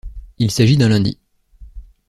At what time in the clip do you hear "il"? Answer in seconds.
0.39-0.49